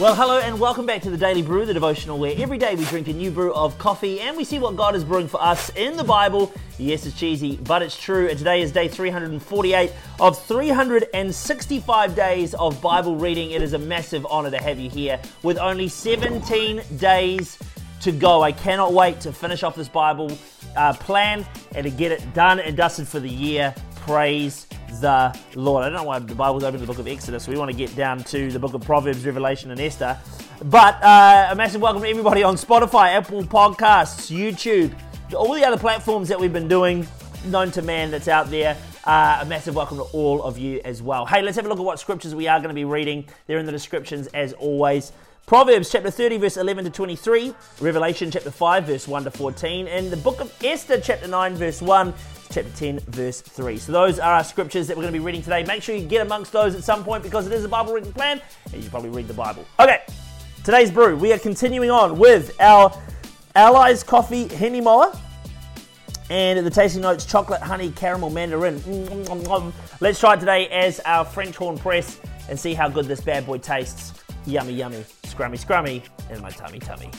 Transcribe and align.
Well, 0.00 0.14
hello 0.14 0.38
and 0.38 0.58
welcome 0.58 0.86
back 0.86 1.02
to 1.02 1.10
the 1.10 1.18
Daily 1.18 1.42
Brew, 1.42 1.66
the 1.66 1.74
devotional 1.74 2.18
where 2.18 2.32
every 2.38 2.56
day 2.56 2.74
we 2.74 2.86
drink 2.86 3.08
a 3.08 3.12
new 3.12 3.30
brew 3.30 3.52
of 3.52 3.76
coffee 3.76 4.18
and 4.22 4.34
we 4.34 4.44
see 4.44 4.58
what 4.58 4.74
God 4.74 4.96
is 4.96 5.04
brewing 5.04 5.28
for 5.28 5.42
us 5.42 5.68
in 5.76 5.94
the 5.98 6.02
Bible. 6.02 6.54
Yes, 6.78 7.04
it's 7.04 7.20
cheesy, 7.20 7.56
but 7.64 7.82
it's 7.82 8.00
true. 8.00 8.26
And 8.26 8.38
today 8.38 8.62
is 8.62 8.72
day 8.72 8.88
348 8.88 9.92
of 10.18 10.42
365 10.42 12.14
days 12.14 12.54
of 12.54 12.80
Bible 12.80 13.16
reading. 13.16 13.50
It 13.50 13.60
is 13.60 13.74
a 13.74 13.78
massive 13.78 14.26
honor 14.30 14.50
to 14.50 14.56
have 14.56 14.78
you 14.78 14.88
here 14.88 15.20
with 15.42 15.58
only 15.58 15.86
17 15.86 16.80
days 16.96 17.58
to 18.00 18.10
go. 18.10 18.40
I 18.40 18.52
cannot 18.52 18.94
wait 18.94 19.20
to 19.20 19.34
finish 19.34 19.62
off 19.62 19.76
this 19.76 19.90
Bible 19.90 20.32
uh, 20.78 20.94
plan 20.94 21.44
and 21.74 21.84
to 21.84 21.90
get 21.90 22.10
it 22.10 22.32
done 22.32 22.58
and 22.58 22.74
dusted 22.74 23.06
for 23.06 23.20
the 23.20 23.28
year. 23.28 23.74
Praise 23.96 24.66
the 24.98 25.38
Lord. 25.54 25.84
I 25.84 25.88
don't 25.88 25.96
know 25.96 26.04
why 26.04 26.18
the 26.18 26.34
Bible's 26.34 26.64
open 26.64 26.80
to 26.80 26.86
the 26.86 26.92
book 26.92 26.98
of 26.98 27.06
Exodus. 27.06 27.46
We 27.46 27.56
want 27.56 27.70
to 27.70 27.76
get 27.76 27.94
down 27.94 28.24
to 28.24 28.50
the 28.50 28.58
book 28.58 28.74
of 28.74 28.82
Proverbs, 28.82 29.24
Revelation, 29.24 29.70
and 29.70 29.80
Esther. 29.80 30.18
But 30.64 31.02
uh, 31.02 31.48
a 31.50 31.54
massive 31.54 31.80
welcome 31.80 32.02
to 32.02 32.08
everybody 32.08 32.42
on 32.42 32.56
Spotify, 32.56 33.14
Apple 33.14 33.42
Podcasts, 33.44 34.30
YouTube, 34.30 34.94
all 35.34 35.54
the 35.54 35.64
other 35.64 35.78
platforms 35.78 36.28
that 36.28 36.38
we've 36.38 36.52
been 36.52 36.68
doing, 36.68 37.06
known 37.46 37.70
to 37.72 37.82
man 37.82 38.10
that's 38.10 38.28
out 38.28 38.50
there. 38.50 38.76
Uh, 39.04 39.38
a 39.40 39.46
massive 39.46 39.74
welcome 39.74 39.96
to 39.96 40.02
all 40.02 40.42
of 40.42 40.58
you 40.58 40.80
as 40.84 41.02
well. 41.02 41.24
Hey, 41.24 41.40
let's 41.40 41.56
have 41.56 41.64
a 41.64 41.68
look 41.68 41.78
at 41.78 41.84
what 41.84 41.98
scriptures 41.98 42.34
we 42.34 42.48
are 42.48 42.58
going 42.58 42.68
to 42.68 42.74
be 42.74 42.84
reading. 42.84 43.26
They're 43.46 43.58
in 43.58 43.66
the 43.66 43.72
descriptions 43.72 44.26
as 44.28 44.52
always. 44.52 45.12
Proverbs 45.46 45.90
chapter 45.90 46.10
30, 46.10 46.38
verse 46.38 46.56
11 46.56 46.84
to 46.84 46.90
23, 46.90 47.52
Revelation 47.80 48.30
chapter 48.30 48.52
5, 48.52 48.84
verse 48.84 49.08
1 49.08 49.24
to 49.24 49.30
14, 49.32 49.88
and 49.88 50.10
the 50.10 50.16
book 50.16 50.40
of 50.40 50.52
Esther, 50.62 51.00
chapter 51.00 51.26
9, 51.26 51.56
verse 51.56 51.82
1 51.82 52.14
chapter 52.50 52.70
10, 52.70 53.00
verse 53.08 53.40
3. 53.40 53.76
So 53.78 53.90
those 53.90 54.20
are 54.20 54.34
our 54.34 54.44
scriptures 54.44 54.86
that 54.86 54.96
we're 54.96 55.02
going 55.02 55.12
to 55.12 55.18
be 55.18 55.24
reading 55.24 55.42
today. 55.42 55.64
Make 55.64 55.82
sure 55.82 55.96
you 55.96 56.06
get 56.06 56.24
amongst 56.24 56.52
those 56.52 56.76
at 56.76 56.84
some 56.84 57.02
point 57.02 57.24
because 57.24 57.48
it 57.48 57.52
is 57.52 57.64
a 57.64 57.68
Bible 57.68 57.92
reading 57.92 58.12
plan 58.12 58.40
and 58.72 58.84
you 58.84 58.88
probably 58.90 59.10
read 59.10 59.26
the 59.26 59.34
Bible. 59.34 59.64
Okay, 59.80 60.02
today's 60.62 60.90
brew. 60.92 61.16
We 61.16 61.32
are 61.32 61.38
continuing 61.38 61.90
on 61.90 62.16
with 62.16 62.54
our 62.60 62.96
Allies 63.56 64.04
Coffee 64.04 64.46
Henny 64.46 64.80
Moa. 64.80 65.18
And 66.28 66.64
the 66.64 66.70
tasting 66.70 67.02
notes, 67.02 67.26
chocolate, 67.26 67.60
honey, 67.60 67.90
caramel, 67.90 68.30
mandarin. 68.30 68.76
Let's 69.98 70.20
try 70.20 70.34
it 70.34 70.38
today 70.38 70.68
as 70.68 71.00
our 71.00 71.24
French 71.24 71.56
horn 71.56 71.76
press 71.76 72.20
and 72.48 72.56
see 72.56 72.72
how 72.72 72.88
good 72.88 73.06
this 73.06 73.20
bad 73.20 73.46
boy 73.46 73.58
tastes. 73.58 74.14
Yummy, 74.46 74.74
yummy, 74.74 75.04
scrummy, 75.34 75.58
scrammy 75.64 76.02
in 76.30 76.40
my 76.42 76.50
tummy, 76.50 76.78
tummy. 76.78 77.10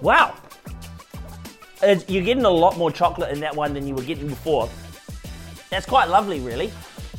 Wow. 0.00 0.34
It's, 1.82 2.08
you're 2.08 2.24
getting 2.24 2.44
a 2.44 2.50
lot 2.50 2.76
more 2.76 2.90
chocolate 2.90 3.30
in 3.30 3.40
that 3.40 3.56
one 3.56 3.72
than 3.74 3.86
you 3.86 3.94
were 3.94 4.02
getting 4.02 4.28
before. 4.28 4.68
That's 5.70 5.86
quite 5.86 6.08
lovely, 6.08 6.40
really. 6.40 6.70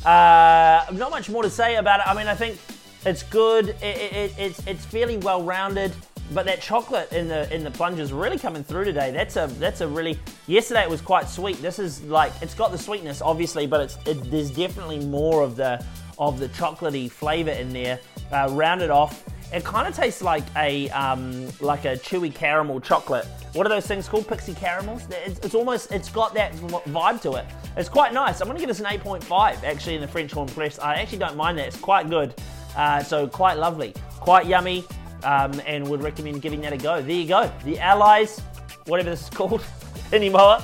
Uh, 0.04 0.84
not 0.92 1.10
much 1.10 1.28
more 1.28 1.42
to 1.42 1.50
say 1.50 1.76
about 1.76 2.00
it. 2.00 2.06
I 2.06 2.14
mean, 2.14 2.28
I 2.28 2.34
think 2.34 2.58
it's 3.04 3.22
good. 3.24 3.70
It, 3.82 3.82
it, 3.82 4.34
it's 4.38 4.66
it's 4.66 4.84
fairly 4.84 5.16
well 5.18 5.42
rounded, 5.42 5.92
but 6.32 6.46
that 6.46 6.60
chocolate 6.60 7.12
in 7.12 7.28
the 7.28 7.52
in 7.54 7.64
the 7.64 7.70
plunge 7.70 7.98
is 7.98 8.12
really 8.12 8.38
coming 8.38 8.64
through 8.64 8.84
today. 8.84 9.10
That's 9.10 9.36
a 9.36 9.46
that's 9.58 9.80
a 9.80 9.88
really. 9.88 10.18
Yesterday 10.46 10.82
it 10.82 10.90
was 10.90 11.00
quite 11.00 11.28
sweet. 11.28 11.60
This 11.62 11.78
is 11.78 12.02
like 12.04 12.32
it's 12.42 12.54
got 12.54 12.72
the 12.72 12.78
sweetness, 12.78 13.22
obviously, 13.22 13.66
but 13.66 13.80
it's 13.80 13.98
it, 14.06 14.30
there's 14.30 14.50
definitely 14.50 15.00
more 15.06 15.42
of 15.42 15.56
the 15.56 15.84
of 16.18 16.38
the 16.38 16.48
chocolatey 16.48 17.10
flavor 17.10 17.50
in 17.50 17.72
there. 17.72 18.00
Uh, 18.32 18.48
rounded 18.50 18.90
off 18.90 19.24
it 19.52 19.64
kind 19.64 19.86
of 19.86 19.94
tastes 19.94 20.22
like 20.22 20.44
a 20.56 20.90
um, 20.90 21.48
like 21.60 21.84
a 21.84 21.96
chewy 21.96 22.34
caramel 22.34 22.80
chocolate. 22.80 23.26
What 23.52 23.66
are 23.66 23.70
those 23.70 23.86
things 23.86 24.08
called? 24.08 24.26
Pixie 24.26 24.54
caramels. 24.54 25.06
It's, 25.10 25.38
it's, 25.40 25.54
almost 25.54 25.92
it's 25.92 26.10
got 26.10 26.34
that 26.34 26.52
vibe 26.54 27.22
to 27.22 27.34
it. 27.34 27.46
It's 27.76 27.88
quite 27.88 28.12
nice. 28.12 28.40
I'm 28.40 28.48
gonna 28.48 28.58
give 28.58 28.68
this 28.68 28.80
an 28.80 28.86
8.5 28.86 29.62
actually 29.62 29.94
in 29.94 30.00
the 30.00 30.08
French 30.08 30.32
Horn 30.32 30.48
Press. 30.48 30.78
I 30.78 30.94
actually 30.94 31.18
don't 31.18 31.36
mind 31.36 31.58
that. 31.58 31.68
It's 31.68 31.76
quite 31.76 32.10
good. 32.10 32.34
Uh, 32.76 33.02
so 33.02 33.26
quite 33.26 33.56
lovely, 33.56 33.94
quite 34.20 34.46
yummy, 34.46 34.84
um, 35.24 35.60
and 35.66 35.86
would 35.88 36.02
recommend 36.02 36.42
giving 36.42 36.60
that 36.62 36.72
a 36.72 36.76
go. 36.76 37.02
There 37.02 37.14
you 37.14 37.28
go. 37.28 37.50
The 37.64 37.78
Allies, 37.78 38.40
whatever 38.86 39.10
this 39.10 39.22
is 39.22 39.30
called 39.30 39.64
anymore. 40.12 40.58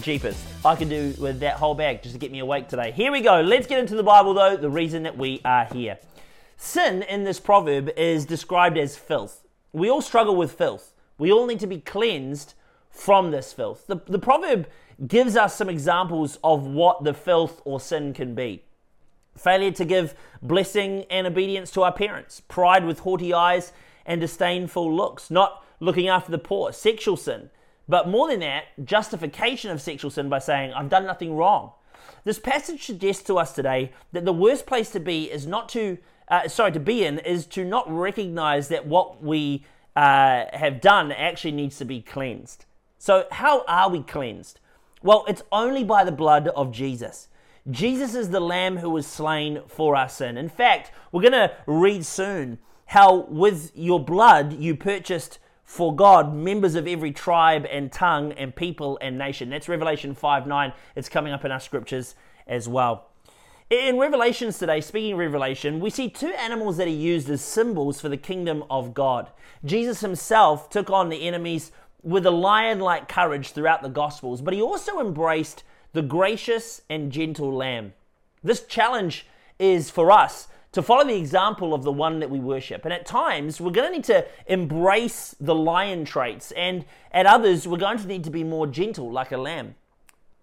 Jeepers. 0.00 0.42
I 0.64 0.76
can 0.76 0.88
do 0.88 1.14
with 1.18 1.40
that 1.40 1.56
whole 1.56 1.74
bag 1.74 2.02
just 2.02 2.14
to 2.14 2.18
get 2.18 2.30
me 2.30 2.38
awake 2.38 2.68
today. 2.68 2.92
Here 2.92 3.10
we 3.10 3.20
go. 3.20 3.40
Let's 3.40 3.66
get 3.66 3.78
into 3.78 3.96
the 3.96 4.02
Bible 4.02 4.34
though. 4.34 4.56
The 4.56 4.70
reason 4.70 5.02
that 5.02 5.16
we 5.16 5.40
are 5.44 5.64
here. 5.66 5.98
Sin 6.56 7.02
in 7.02 7.24
this 7.24 7.40
proverb 7.40 7.90
is 7.96 8.24
described 8.24 8.78
as 8.78 8.96
filth. 8.96 9.44
We 9.72 9.90
all 9.90 10.02
struggle 10.02 10.36
with 10.36 10.52
filth. 10.52 10.92
We 11.18 11.32
all 11.32 11.46
need 11.46 11.60
to 11.60 11.66
be 11.66 11.80
cleansed 11.80 12.54
from 12.90 13.30
this 13.30 13.52
filth. 13.52 13.86
The, 13.86 13.96
the 14.06 14.18
proverb 14.18 14.68
gives 15.06 15.36
us 15.36 15.56
some 15.56 15.68
examples 15.68 16.38
of 16.44 16.66
what 16.66 17.02
the 17.02 17.14
filth 17.14 17.60
or 17.64 17.80
sin 17.80 18.12
can 18.12 18.34
be 18.34 18.62
failure 19.36 19.70
to 19.72 19.84
give 19.84 20.14
blessing 20.42 21.04
and 21.10 21.26
obedience 21.26 21.70
to 21.72 21.82
our 21.82 21.92
parents, 21.92 22.40
pride 22.40 22.84
with 22.84 23.00
haughty 23.00 23.32
eyes 23.32 23.72
and 24.04 24.20
disdainful 24.20 24.94
looks, 24.94 25.30
not 25.30 25.64
looking 25.80 26.08
after 26.08 26.30
the 26.30 26.38
poor, 26.38 26.72
sexual 26.72 27.16
sin. 27.16 27.50
But 27.88 28.08
more 28.08 28.28
than 28.28 28.40
that, 28.40 28.64
justification 28.84 29.70
of 29.70 29.82
sexual 29.82 30.10
sin 30.10 30.28
by 30.28 30.38
saying, 30.38 30.72
I've 30.72 30.88
done 30.88 31.06
nothing 31.06 31.34
wrong. 31.34 31.72
This 32.24 32.38
passage 32.38 32.84
suggests 32.84 33.22
to 33.24 33.38
us 33.38 33.52
today 33.52 33.92
that 34.12 34.24
the 34.24 34.32
worst 34.32 34.66
place 34.66 34.90
to 34.90 35.00
be 35.00 35.30
is 35.30 35.46
not 35.46 35.68
to 35.70 35.98
uh, 36.32 36.48
sorry, 36.48 36.72
to 36.72 36.80
be 36.80 37.04
in 37.04 37.18
is 37.18 37.44
to 37.44 37.62
not 37.62 37.84
recognize 37.92 38.68
that 38.68 38.86
what 38.86 39.22
we 39.22 39.66
uh, 39.94 40.44
have 40.54 40.80
done 40.80 41.12
actually 41.12 41.52
needs 41.52 41.76
to 41.76 41.84
be 41.84 42.00
cleansed. 42.00 42.64
So, 42.98 43.26
how 43.32 43.64
are 43.68 43.90
we 43.90 44.02
cleansed? 44.02 44.58
Well, 45.02 45.26
it's 45.28 45.42
only 45.52 45.84
by 45.84 46.04
the 46.04 46.12
blood 46.12 46.48
of 46.48 46.72
Jesus. 46.72 47.28
Jesus 47.70 48.16
is 48.16 48.30
the 48.30 48.40
Lamb 48.40 48.78
who 48.78 48.90
was 48.90 49.06
slain 49.06 49.62
for 49.68 49.94
our 49.94 50.08
sin. 50.08 50.36
In 50.36 50.48
fact, 50.48 50.90
we're 51.12 51.22
going 51.22 51.32
to 51.32 51.54
read 51.66 52.04
soon 52.04 52.58
how 52.86 53.26
with 53.28 53.70
your 53.76 54.04
blood 54.04 54.54
you 54.54 54.74
purchased 54.74 55.38
for 55.62 55.94
God 55.94 56.34
members 56.34 56.74
of 56.74 56.88
every 56.88 57.12
tribe 57.12 57.64
and 57.70 57.92
tongue 57.92 58.32
and 58.32 58.54
people 58.54 58.98
and 59.00 59.16
nation. 59.16 59.48
That's 59.48 59.68
Revelation 59.68 60.12
5 60.14 60.46
9. 60.46 60.72
It's 60.96 61.08
coming 61.08 61.32
up 61.32 61.44
in 61.44 61.52
our 61.52 61.60
scriptures 61.60 62.16
as 62.48 62.68
well. 62.68 63.10
In 63.70 63.96
Revelations 63.96 64.58
today, 64.58 64.80
speaking 64.80 65.12
of 65.12 65.20
Revelation, 65.20 65.78
we 65.78 65.88
see 65.88 66.10
two 66.10 66.34
animals 66.34 66.76
that 66.78 66.88
are 66.88 66.90
used 66.90 67.30
as 67.30 67.40
symbols 67.40 68.00
for 68.00 68.08
the 68.08 68.16
kingdom 68.16 68.64
of 68.68 68.92
God. 68.92 69.30
Jesus 69.64 70.00
himself 70.00 70.68
took 70.68 70.90
on 70.90 71.08
the 71.08 71.26
enemies 71.26 71.70
with 72.02 72.26
a 72.26 72.30
lion 72.30 72.80
like 72.80 73.08
courage 73.08 73.52
throughout 73.52 73.82
the 73.82 73.88
Gospels, 73.88 74.42
but 74.42 74.52
he 74.52 74.60
also 74.60 75.00
embraced 75.00 75.62
the 75.92 76.02
gracious 76.02 76.82
and 76.88 77.12
gentle 77.12 77.52
lamb. 77.54 77.92
This 78.42 78.64
challenge 78.64 79.26
is 79.58 79.90
for 79.90 80.10
us 80.10 80.48
to 80.72 80.82
follow 80.82 81.04
the 81.04 81.16
example 81.16 81.74
of 81.74 81.82
the 81.82 81.92
one 81.92 82.18
that 82.20 82.30
we 82.30 82.40
worship. 82.40 82.84
And 82.84 82.94
at 82.94 83.04
times, 83.04 83.60
we're 83.60 83.72
going 83.72 83.88
to 83.90 83.96
need 83.96 84.04
to 84.04 84.26
embrace 84.46 85.36
the 85.38 85.54
lion 85.54 86.04
traits, 86.04 86.50
and 86.52 86.84
at 87.12 87.26
others, 87.26 87.68
we're 87.68 87.76
going 87.76 87.98
to 87.98 88.06
need 88.06 88.24
to 88.24 88.30
be 88.30 88.42
more 88.42 88.66
gentle, 88.66 89.12
like 89.12 89.32
a 89.32 89.36
lamb. 89.36 89.74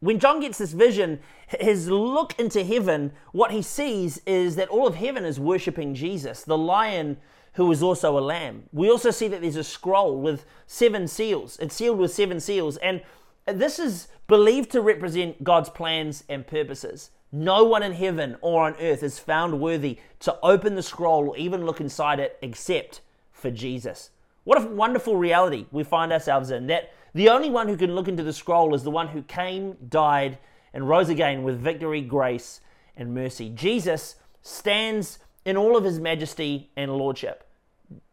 When 0.02 0.20
John 0.20 0.40
gets 0.40 0.60
this 0.60 0.72
vision, 0.72 1.20
his 1.48 1.90
look 1.90 2.40
into 2.40 2.64
heaven, 2.64 3.12
what 3.32 3.52
he 3.52 3.62
sees 3.62 4.22
is 4.26 4.56
that 4.56 4.70
all 4.70 4.88
of 4.88 4.96
heaven 4.96 5.26
is 5.26 5.40
worshiping 5.40 5.94
Jesus, 5.94 6.44
the 6.44 6.58
lion 6.58 7.18
who 7.54 7.70
is 7.72 7.84
also 7.84 8.18
a 8.18 8.22
lamb. 8.22 8.64
We 8.72 8.90
also 8.90 9.12
see 9.12 9.28
that 9.28 9.42
there's 9.42 9.58
a 9.58 9.64
scroll 9.64 10.22
with 10.22 10.46
seven 10.68 11.08
seals. 11.08 11.58
It's 11.60 11.76
sealed 11.76 11.98
with 11.98 12.14
seven 12.14 12.40
seals. 12.40 12.78
And 12.78 13.02
this 13.46 13.80
is 13.80 14.08
believed 14.28 14.72
to 14.72 14.82
represent 14.82 15.44
God's 15.44 15.70
plans 15.70 16.24
and 16.30 16.46
purposes. 16.46 17.12
No 17.32 17.64
one 17.64 17.84
in 17.84 17.94
heaven 17.94 18.38
or 18.42 18.66
on 18.66 18.76
earth 18.80 19.04
is 19.04 19.20
found 19.20 19.60
worthy 19.60 20.00
to 20.22 20.38
open 20.42 20.76
the 20.76 20.84
scroll 20.84 21.30
or 21.30 21.38
even 21.38 21.66
look 21.66 21.80
inside 21.80 22.20
it 22.20 22.38
except 22.42 23.02
for 23.32 23.52
Jesus. 23.52 24.10
What 24.44 24.62
a 24.62 24.66
wonderful 24.68 25.16
reality 25.16 25.66
we 25.72 25.84
find 25.84 26.12
ourselves 26.12 26.50
in 26.50 26.68
that 26.68 26.92
the 27.14 27.30
only 27.30 27.50
one 27.50 27.68
who 27.68 27.78
can 27.78 27.96
look 27.96 28.08
into 28.08 28.24
the 28.24 28.34
scroll 28.34 28.74
is 28.74 28.84
the 28.84 28.92
one 28.92 29.10
who 29.10 29.22
came, 29.24 29.78
died, 29.88 30.38
and 30.74 30.88
rose 30.88 31.10
again 31.10 31.44
with 31.44 31.60
victory, 31.60 32.02
grace, 32.02 32.62
and 32.96 33.14
mercy. 33.14 33.50
Jesus 33.50 34.16
stands 34.42 35.20
in 35.46 35.58
all 35.58 35.76
of 35.76 35.84
his 35.84 36.00
majesty 36.00 36.72
and 36.76 36.96
lordship. 36.96 37.48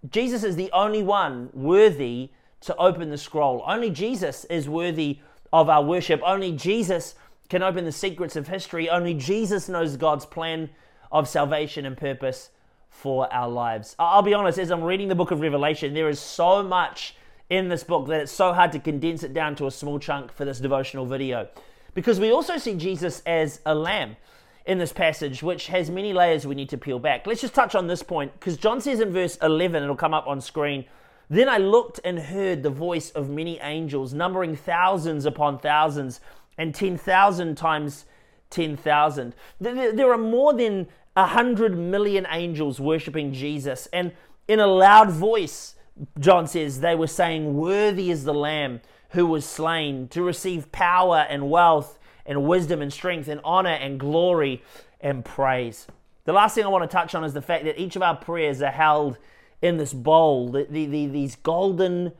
Jesus 0.08 0.42
is 0.44 0.56
the 0.56 0.70
only 0.72 1.02
one 1.02 1.50
worthy 1.52 2.30
to 2.62 2.76
open 2.76 3.10
the 3.10 3.18
scroll. 3.18 3.62
Only 3.66 3.90
Jesus 3.90 4.44
is 4.46 4.68
worthy 4.68 5.20
of 5.52 5.68
our 5.68 5.82
worship. 5.82 6.20
Only 6.24 6.52
Jesus 6.52 7.14
can 7.48 7.62
open 7.62 7.84
the 7.84 7.92
secrets 7.92 8.36
of 8.36 8.48
history. 8.48 8.90
Only 8.90 9.14
Jesus 9.14 9.68
knows 9.68 9.96
God's 9.96 10.26
plan 10.26 10.70
of 11.12 11.28
salvation 11.28 11.86
and 11.86 11.96
purpose 11.96 12.50
for 12.88 13.32
our 13.32 13.48
lives. 13.48 13.94
I'll 13.98 14.22
be 14.22 14.34
honest, 14.34 14.58
as 14.58 14.70
I'm 14.70 14.82
reading 14.82 15.08
the 15.08 15.14
book 15.14 15.30
of 15.30 15.40
Revelation, 15.40 15.94
there 15.94 16.08
is 16.08 16.18
so 16.18 16.62
much 16.62 17.14
in 17.48 17.68
this 17.68 17.84
book 17.84 18.08
that 18.08 18.22
it's 18.22 18.32
so 18.32 18.52
hard 18.52 18.72
to 18.72 18.78
condense 18.78 19.22
it 19.22 19.32
down 19.32 19.54
to 19.56 19.66
a 19.66 19.70
small 19.70 19.98
chunk 19.98 20.32
for 20.32 20.44
this 20.44 20.58
devotional 20.58 21.06
video. 21.06 21.48
Because 21.94 22.18
we 22.18 22.32
also 22.32 22.56
see 22.56 22.74
Jesus 22.74 23.22
as 23.24 23.60
a 23.64 23.74
lamb 23.74 24.16
in 24.64 24.78
this 24.78 24.92
passage, 24.92 25.42
which 25.42 25.68
has 25.68 25.88
many 25.90 26.12
layers 26.12 26.46
we 26.46 26.54
need 26.54 26.68
to 26.70 26.78
peel 26.78 26.98
back. 26.98 27.26
Let's 27.26 27.40
just 27.40 27.54
touch 27.54 27.74
on 27.74 27.86
this 27.86 28.02
point, 28.02 28.32
because 28.32 28.56
John 28.56 28.80
says 28.80 28.98
in 28.98 29.12
verse 29.12 29.36
11, 29.40 29.84
it'll 29.84 29.94
come 29.94 30.12
up 30.12 30.26
on 30.26 30.40
screen. 30.40 30.86
Then 31.28 31.48
I 31.48 31.58
looked 31.58 32.00
and 32.04 32.18
heard 32.18 32.62
the 32.62 32.70
voice 32.70 33.10
of 33.10 33.28
many 33.28 33.58
angels, 33.60 34.14
numbering 34.14 34.54
thousands 34.54 35.26
upon 35.26 35.58
thousands, 35.58 36.20
and 36.56 36.74
10,000 36.74 37.56
times 37.56 38.04
10,000. 38.50 39.34
There 39.60 40.12
are 40.12 40.18
more 40.18 40.54
than 40.54 40.86
100 41.14 41.76
million 41.76 42.26
angels 42.30 42.78
worshiping 42.78 43.32
Jesus. 43.32 43.88
And 43.92 44.12
in 44.46 44.60
a 44.60 44.66
loud 44.66 45.10
voice, 45.10 45.74
John 46.18 46.46
says, 46.46 46.80
they 46.80 46.94
were 46.94 47.06
saying, 47.06 47.56
Worthy 47.56 48.10
is 48.10 48.24
the 48.24 48.34
Lamb 48.34 48.80
who 49.10 49.26
was 49.26 49.44
slain 49.44 50.08
to 50.08 50.22
receive 50.22 50.70
power 50.70 51.26
and 51.28 51.50
wealth 51.50 51.98
and 52.24 52.44
wisdom 52.44 52.82
and 52.82 52.92
strength 52.92 53.28
and 53.28 53.40
honor 53.44 53.70
and 53.70 53.98
glory 53.98 54.62
and 55.00 55.24
praise. 55.24 55.86
The 56.24 56.32
last 56.32 56.54
thing 56.54 56.64
I 56.64 56.68
want 56.68 56.88
to 56.88 56.94
touch 56.94 57.14
on 57.14 57.24
is 57.24 57.32
the 57.32 57.42
fact 57.42 57.64
that 57.64 57.80
each 57.80 57.96
of 57.96 58.02
our 58.02 58.16
prayers 58.16 58.60
are 58.62 58.70
held 58.70 59.16
in 59.62 59.78
this 59.78 59.92
bowl, 59.92 60.50
the, 60.50 60.66
the, 60.68 60.86
the, 60.86 61.06
these 61.06 61.36
golden 61.36 62.12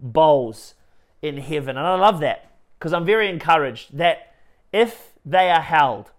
bowls 0.00 0.74
in 1.20 1.38
heaven. 1.38 1.76
And 1.76 1.86
I 1.86 1.94
love 1.94 2.20
that 2.20 2.52
because 2.78 2.92
I'm 2.92 3.04
very 3.04 3.28
encouraged 3.28 3.96
that 3.96 4.34
if 4.72 5.12
they 5.24 5.50
are 5.50 5.60
held 5.60 6.10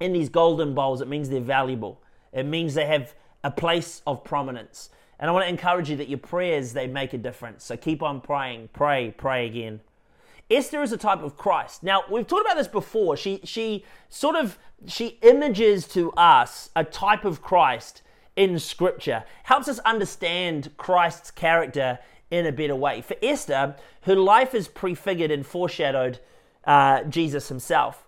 in 0.00 0.12
these 0.12 0.28
golden 0.28 0.74
bowls, 0.74 1.00
it 1.00 1.08
means 1.08 1.28
they're 1.28 1.40
valuable. 1.40 2.02
It 2.32 2.44
means 2.44 2.74
they 2.74 2.86
have 2.86 3.14
a 3.44 3.50
place 3.50 4.02
of 4.06 4.24
prominence. 4.24 4.90
And 5.18 5.28
I 5.28 5.32
want 5.32 5.44
to 5.44 5.48
encourage 5.48 5.90
you 5.90 5.96
that 5.96 6.08
your 6.08 6.18
prayers 6.18 6.72
they 6.72 6.86
make 6.86 7.12
a 7.12 7.18
difference. 7.18 7.64
So 7.64 7.76
keep 7.76 8.02
on 8.02 8.20
praying, 8.20 8.70
pray, 8.72 9.14
pray 9.16 9.46
again. 9.46 9.80
Esther 10.50 10.82
is 10.82 10.90
a 10.90 10.96
type 10.96 11.22
of 11.22 11.36
Christ. 11.36 11.82
Now, 11.82 12.02
we've 12.10 12.26
talked 12.26 12.44
about 12.44 12.56
this 12.56 12.66
before. 12.66 13.16
She 13.16 13.40
she 13.44 13.84
sort 14.08 14.34
of 14.34 14.58
she 14.86 15.18
images 15.22 15.86
to 15.88 16.10
us 16.12 16.70
a 16.74 16.82
type 16.82 17.24
of 17.24 17.42
Christ 17.42 18.02
in 18.36 18.58
scripture. 18.58 19.24
Helps 19.44 19.68
us 19.68 19.78
understand 19.80 20.70
Christ's 20.76 21.30
character 21.30 21.98
in 22.30 22.46
a 22.46 22.52
better 22.52 22.76
way. 22.76 23.00
For 23.00 23.16
Esther, 23.22 23.76
her 24.02 24.16
life 24.16 24.54
is 24.54 24.68
prefigured 24.68 25.30
and 25.30 25.44
foreshadowed 25.44 26.20
uh, 26.64 27.04
Jesus 27.04 27.48
himself. 27.48 28.06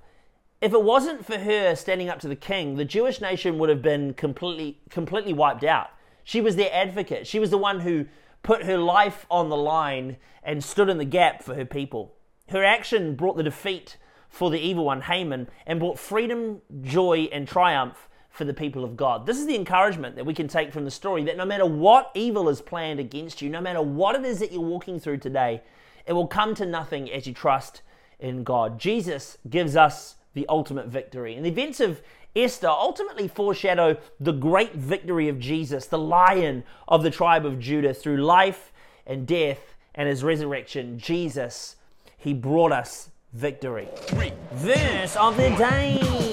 If 0.60 0.72
it 0.72 0.82
wasn't 0.82 1.26
for 1.26 1.38
her 1.38 1.74
standing 1.74 2.08
up 2.08 2.20
to 2.20 2.28
the 2.28 2.36
king, 2.36 2.76
the 2.76 2.84
Jewish 2.84 3.20
nation 3.20 3.58
would 3.58 3.68
have 3.68 3.82
been 3.82 4.14
completely 4.14 4.78
completely 4.90 5.32
wiped 5.32 5.64
out. 5.64 5.90
She 6.22 6.40
was 6.40 6.54
their 6.54 6.72
advocate. 6.72 7.26
She 7.26 7.40
was 7.40 7.50
the 7.50 7.58
one 7.58 7.80
who 7.80 8.06
put 8.44 8.64
her 8.64 8.78
life 8.78 9.26
on 9.28 9.48
the 9.48 9.56
line 9.56 10.18
and 10.42 10.62
stood 10.62 10.88
in 10.88 10.98
the 10.98 11.04
gap 11.04 11.42
for 11.42 11.54
her 11.54 11.64
people. 11.64 12.14
Her 12.48 12.62
action 12.62 13.16
brought 13.16 13.36
the 13.36 13.42
defeat 13.42 13.96
for 14.28 14.50
the 14.50 14.60
evil 14.60 14.84
one, 14.84 15.02
Haman, 15.02 15.48
and 15.66 15.80
brought 15.80 15.98
freedom, 15.98 16.62
joy, 16.82 17.28
and 17.32 17.46
triumph 17.46 18.08
for 18.32 18.44
the 18.44 18.54
people 18.54 18.82
of 18.82 18.96
God. 18.96 19.26
This 19.26 19.38
is 19.38 19.46
the 19.46 19.54
encouragement 19.54 20.16
that 20.16 20.26
we 20.26 20.34
can 20.34 20.48
take 20.48 20.72
from 20.72 20.84
the 20.84 20.90
story 20.90 21.22
that 21.24 21.36
no 21.36 21.44
matter 21.44 21.66
what 21.66 22.10
evil 22.14 22.48
is 22.48 22.62
planned 22.62 22.98
against 22.98 23.42
you, 23.42 23.50
no 23.50 23.60
matter 23.60 23.82
what 23.82 24.16
it 24.16 24.24
is 24.24 24.38
that 24.40 24.50
you're 24.50 24.60
walking 24.62 24.98
through 24.98 25.18
today, 25.18 25.62
it 26.06 26.14
will 26.14 26.26
come 26.26 26.54
to 26.54 26.66
nothing 26.66 27.10
as 27.12 27.26
you 27.26 27.34
trust 27.34 27.82
in 28.18 28.42
God. 28.42 28.78
Jesus 28.78 29.36
gives 29.48 29.76
us 29.76 30.16
the 30.32 30.46
ultimate 30.48 30.86
victory. 30.86 31.34
And 31.34 31.44
the 31.44 31.50
events 31.50 31.78
of 31.78 32.00
Esther 32.34 32.68
ultimately 32.68 33.28
foreshadow 33.28 33.98
the 34.18 34.32
great 34.32 34.74
victory 34.74 35.28
of 35.28 35.38
Jesus, 35.38 35.86
the 35.86 35.98
lion 35.98 36.64
of 36.88 37.02
the 37.02 37.10
tribe 37.10 37.44
of 37.44 37.58
Judah, 37.58 37.92
through 37.92 38.24
life 38.24 38.72
and 39.06 39.26
death 39.26 39.74
and 39.94 40.08
his 40.08 40.24
resurrection. 40.24 40.98
Jesus, 40.98 41.76
he 42.16 42.32
brought 42.32 42.72
us 42.72 43.10
victory. 43.34 43.88
Three. 43.96 44.32
Verse 44.52 45.16
of 45.16 45.36
the 45.36 45.50
day. 45.50 46.31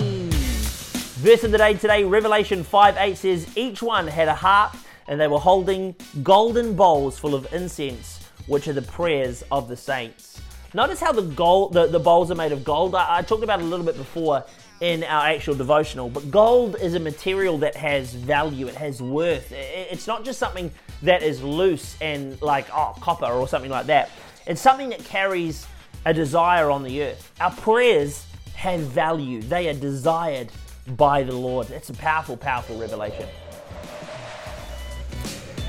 Verse 1.19 1.43
of 1.43 1.51
the 1.51 1.57
day 1.57 1.73
today, 1.73 2.05
Revelation 2.05 2.63
5 2.63 2.95
8 2.97 3.17
says, 3.17 3.57
Each 3.57 3.83
one 3.83 4.07
had 4.07 4.29
a 4.29 4.33
harp, 4.33 4.73
and 5.05 5.19
they 5.19 5.27
were 5.27 5.37
holding 5.37 5.93
golden 6.23 6.77
bowls 6.77 7.19
full 7.19 7.35
of 7.35 7.53
incense, 7.53 8.23
which 8.47 8.69
are 8.69 8.73
the 8.73 8.83
prayers 8.83 9.43
of 9.51 9.67
the 9.67 9.75
saints. 9.75 10.39
Notice 10.73 11.01
how 11.01 11.11
the 11.11 11.23
gold, 11.23 11.73
the, 11.73 11.87
the 11.87 11.99
bowls 11.99 12.31
are 12.31 12.35
made 12.35 12.53
of 12.53 12.63
gold. 12.63 12.95
I, 12.95 13.17
I 13.17 13.21
talked 13.21 13.43
about 13.43 13.59
a 13.59 13.65
little 13.65 13.85
bit 13.85 13.97
before 13.97 14.45
in 14.79 15.03
our 15.03 15.25
actual 15.25 15.55
devotional. 15.55 16.09
But 16.09 16.31
gold 16.31 16.77
is 16.81 16.93
a 16.95 17.01
material 17.01 17.57
that 17.57 17.75
has 17.75 18.13
value, 18.13 18.67
it 18.67 18.75
has 18.75 19.01
worth. 19.01 19.51
It's 19.51 20.07
not 20.07 20.23
just 20.23 20.39
something 20.39 20.71
that 21.01 21.21
is 21.21 21.43
loose 21.43 21.97
and 21.99 22.41
like, 22.41 22.67
oh, 22.73 22.95
copper 23.01 23.25
or 23.25 23.45
something 23.45 23.71
like 23.71 23.87
that. 23.87 24.09
It's 24.47 24.61
something 24.61 24.87
that 24.91 25.03
carries 25.03 25.67
a 26.05 26.13
desire 26.13 26.71
on 26.71 26.81
the 26.81 27.03
earth. 27.03 27.29
Our 27.41 27.51
prayers 27.51 28.25
have 28.55 28.79
value, 28.79 29.41
they 29.41 29.67
are 29.67 29.73
desired 29.73 30.49
by 30.95 31.23
the 31.23 31.35
Lord. 31.35 31.69
It's 31.71 31.89
a 31.89 31.93
powerful, 31.93 32.37
powerful 32.37 32.77
revelation. 32.77 33.27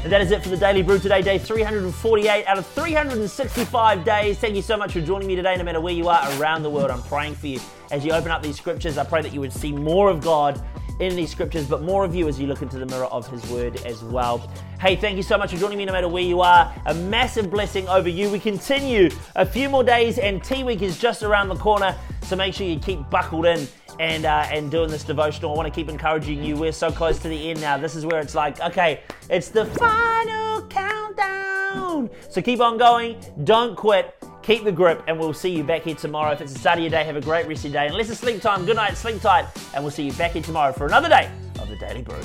And 0.02 0.11
that 0.11 0.22
is 0.22 0.31
it 0.31 0.43
for 0.43 0.49
the 0.49 0.56
Daily 0.56 0.81
Brew 0.81 0.99
today, 0.99 1.20
day 1.20 1.37
348 1.37 2.46
out 2.46 2.56
of 2.56 2.67
365 2.69 4.02
days. 4.02 4.38
Thank 4.38 4.56
you 4.56 4.62
so 4.62 4.78
much 4.78 4.93
for 4.93 5.00
joining 5.02 5.28
me 5.28 5.37
today, 5.37 5.56
no 5.56 5.62
matter 5.62 5.81
where 5.81 5.93
you 5.93 6.08
are 6.08 6.40
around 6.40 6.62
the 6.62 6.70
world. 6.70 6.90
I'm 6.90 7.02
praying 7.02 7.34
for 7.34 7.49
you 7.49 7.61
as 7.90 8.02
you 8.02 8.12
open 8.12 8.31
up 8.31 8.43
these 8.43 8.56
scriptures. 8.56 8.96
I 8.96 9.05
pray 9.05 9.20
that 9.20 9.34
you 9.34 9.40
would 9.40 9.52
see 9.52 9.72
more 9.72 10.08
of 10.08 10.22
God 10.22 10.62
in 11.00 11.17
these 11.17 11.31
scriptures, 11.31 11.67
but 11.67 11.82
more 11.82 12.05
of 12.05 12.14
you 12.14 12.29
as 12.29 12.38
you 12.38 12.47
look 12.47 12.62
into 12.62 12.79
the 12.79 12.87
mirror 12.87 13.06
of 13.06 13.26
His 13.29 13.44
Word 13.50 13.85
as 13.85 14.05
well. 14.05 14.38
Hey, 14.81 14.97
thank 14.97 15.17
you 15.17 15.23
so 15.23 15.37
much 15.37 15.50
for 15.50 15.58
joining 15.58 15.79
me 15.79 15.85
no 15.85 15.93
matter 15.93 16.08
where 16.08 16.23
you 16.23 16.41
are. 16.41 16.73
A 16.87 16.94
massive 16.94 17.50
blessing 17.50 17.88
over 17.88 18.08
you. 18.08 18.31
We 18.31 18.38
continue 18.38 19.11
a 19.37 19.44
few 19.44 19.69
more 19.69 19.82
days, 19.82 20.19
and 20.19 20.44
T 20.44 20.62
Week 20.62 20.82
is 20.82 20.99
just 20.99 21.23
around 21.23 21.49
the 21.49 21.56
corner, 21.56 21.97
so 22.23 22.37
make 22.37 22.55
sure 22.55 22.67
you 22.67 22.79
keep 22.79 23.08
buckled 23.11 23.47
in 23.47 23.67
and 23.99 24.25
uh, 24.25 24.47
and 24.50 24.70
doing 24.70 24.91
this 24.91 25.05
devotional. 25.05 25.52
I 25.52 25.56
want 25.56 25.67
to 25.67 25.75
keep 25.75 25.88
encouraging 25.88 26.44
you. 26.44 26.56
We're 26.56 26.73
so 26.73 26.91
close 26.91 27.19
to 27.20 27.29
the 27.29 27.50
end 27.50 27.61
now. 27.61 27.79
This 27.79 27.97
is 27.97 28.06
where 28.06 28.20
it's 28.20 28.35
like, 28.35 28.61
okay, 28.61 29.00
it's 29.29 29.49
the 29.49 29.67
final 29.67 30.67
countdown. 30.69 32.11
So 32.29 32.43
keep 32.43 32.61
on 32.61 32.79
going. 32.79 33.23
Don't 33.44 33.76
quit. 33.76 34.19
Keep 34.50 34.64
the 34.64 34.73
grip, 34.73 35.05
and 35.06 35.17
we'll 35.17 35.32
see 35.32 35.50
you 35.50 35.62
back 35.62 35.82
here 35.82 35.94
tomorrow. 35.94 36.32
If 36.32 36.41
it's 36.41 36.67
of 36.67 36.79
your 36.81 36.91
day, 36.91 37.05
have 37.05 37.14
a 37.14 37.20
great 37.20 37.47
rest 37.47 37.64
of 37.64 37.70
your 37.70 37.81
day. 37.85 37.87
Unless 37.87 38.11
it's 38.11 38.19
sleep 38.19 38.43
time, 38.43 38.67
good 38.67 38.75
night, 38.75 38.97
sleep 38.97 39.20
tight, 39.20 39.47
and 39.76 39.85
we'll 39.85 39.93
see 39.93 40.02
you 40.02 40.12
back 40.14 40.32
here 40.32 40.43
tomorrow 40.43 40.73
for 40.73 40.87
another 40.87 41.08
day 41.08 41.31
of 41.61 41.69
the 41.69 41.76
Daily 41.76 42.02
Brew. 42.02 42.20